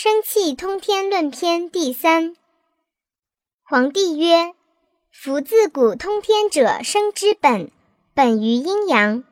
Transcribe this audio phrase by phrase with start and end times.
[0.00, 2.36] 生气通天论篇第三。
[3.64, 4.54] 皇帝曰
[5.10, 7.72] ：“夫自古通天者，生之本，
[8.14, 9.24] 本于阴阳。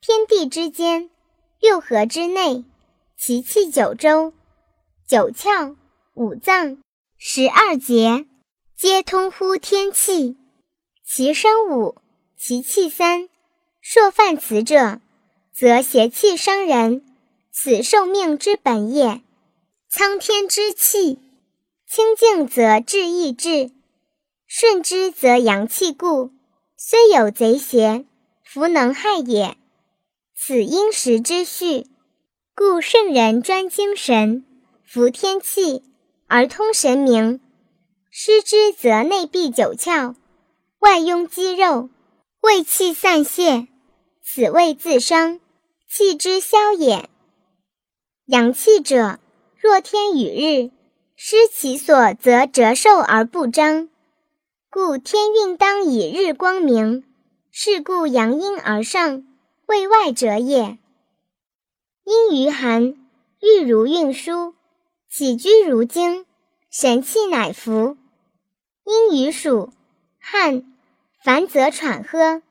[0.00, 1.10] 天地之间，
[1.58, 2.64] 六合之内，
[3.18, 4.32] 其气九州，
[5.04, 5.74] 九窍、
[6.14, 6.78] 五脏、
[7.18, 8.24] 十二节，
[8.76, 10.36] 皆通乎天气。
[11.04, 11.96] 其生五，
[12.36, 13.28] 其气三。
[13.82, 15.00] 朔犯此者，
[15.52, 17.04] 则邪气伤人，
[17.50, 19.20] 此受命之本也。”
[19.96, 21.20] 苍天之气，
[21.88, 23.70] 清静则治意志，
[24.44, 26.32] 顺之则阳气固。
[26.76, 28.04] 虽有贼邪，
[28.42, 29.56] 弗能害也。
[30.34, 31.86] 此因时之序，
[32.56, 34.44] 故圣人专精神，
[34.84, 35.84] 服天气
[36.26, 37.40] 而通神明。
[38.10, 40.16] 失之则内闭九窍，
[40.80, 41.88] 外壅肌肉，
[42.40, 43.68] 胃气散泄，
[44.24, 45.38] 此谓自伤，
[45.88, 47.08] 气之消也。
[48.26, 49.20] 阳气者。
[49.64, 50.72] 若天与日
[51.16, 53.88] 失其所，则折寿而不彰，
[54.68, 57.02] 故天运当以日光明。
[57.50, 59.24] 是故阳阴而上，
[59.64, 60.76] 为外者也。
[62.04, 62.94] 阴于寒，
[63.40, 64.52] 欲如运输，
[65.08, 66.26] 起居如经，
[66.68, 67.96] 神气乃服。
[68.84, 69.70] 阴于暑，
[70.18, 70.62] 汗，
[71.22, 72.42] 烦则喘喝，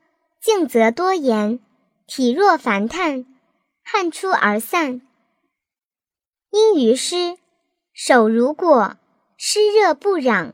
[0.42, 1.60] 静则多言，
[2.08, 3.24] 体弱烦叹，
[3.84, 5.02] 汗出而散。
[6.76, 7.38] 于湿，
[7.94, 8.98] 手如裹，
[9.38, 10.54] 湿热不攘。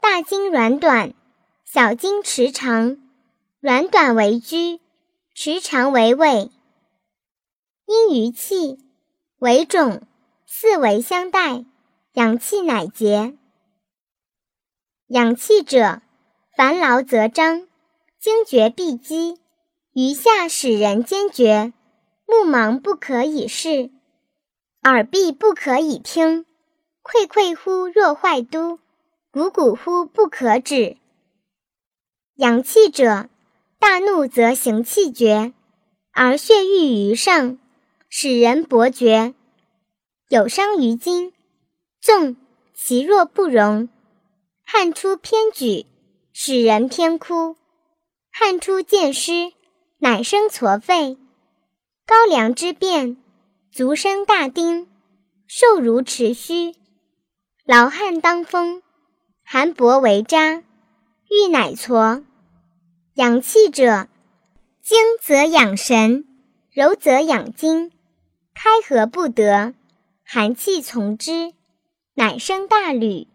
[0.00, 1.14] 大筋软短，
[1.64, 2.98] 小筋持长，
[3.60, 4.80] 软短为居，
[5.34, 6.50] 持长为尾。
[7.86, 8.78] 阴于气，
[9.38, 10.02] 为肿，
[10.46, 11.64] 四维相待，
[12.14, 13.36] 阳气乃结。
[15.08, 16.02] 养气者，
[16.56, 17.68] 烦劳则张，
[18.18, 19.38] 惊厥闭积，
[19.92, 21.72] 余下使人坚决，
[22.26, 23.90] 目盲不可以视。
[24.82, 26.44] 耳闭不可以听，
[27.04, 28.80] 溃溃乎若坏都，
[29.30, 30.96] 鼓鼓乎不可止。
[32.34, 33.28] 阳气者，
[33.78, 35.52] 大怒则行气绝，
[36.10, 37.58] 而血郁于上，
[38.08, 39.34] 使人勃厥，
[40.28, 41.32] 有伤于筋。
[42.00, 42.34] 纵
[42.74, 43.88] 其若不容，
[44.64, 45.86] 汗出偏举，
[46.32, 47.54] 使人偏枯。
[48.32, 49.52] 汗出见湿，
[49.98, 51.18] 乃生痤肺。
[52.04, 53.16] 高粱之变。
[53.74, 54.86] 足生大丁，
[55.46, 56.74] 瘦如持须，
[57.64, 58.82] 劳汗当风，
[59.42, 60.62] 寒薄为渣，
[61.30, 62.22] 欲乃挫。
[63.14, 64.08] 养气者，
[64.82, 66.26] 精则养神，
[66.70, 67.90] 柔则养筋。
[68.52, 69.72] 开合不得，
[70.22, 71.54] 寒气从之，
[72.12, 73.26] 乃生大吕。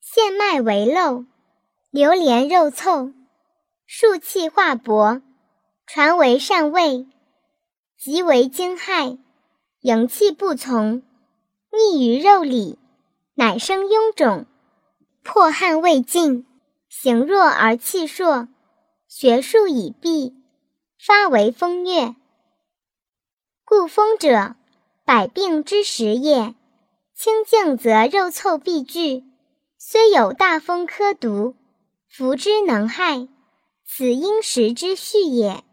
[0.00, 1.24] 陷脉为漏，
[1.92, 3.12] 流连肉凑，
[3.86, 5.22] 数气化薄，
[5.86, 7.06] 传为善胃，
[7.96, 9.18] 即为惊骇。
[9.82, 11.02] 阳气不从，
[11.72, 12.78] 逆于肉里，
[13.34, 14.46] 乃生臃肿，
[15.24, 16.46] 破汗未尽，
[16.88, 18.46] 形弱而气硕，
[19.08, 20.36] 学术已毕，
[21.04, 22.14] 发为风月。
[23.64, 24.54] 故风者，
[25.04, 26.54] 百病之始也。
[27.12, 29.24] 清静则肉凑必聚，
[29.78, 31.56] 虽有大风科毒，
[32.08, 33.26] 服之能害，
[33.84, 35.64] 此因时之序也。